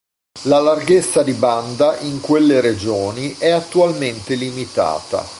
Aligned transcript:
La 0.45 0.59
larghezza 0.59 1.21
di 1.21 1.33
banda, 1.33 1.95
in 1.99 2.21
quelle 2.21 2.59
regioni, 2.59 3.35
è 3.37 3.49
attualmente 3.49 4.33
limitata. 4.33 5.23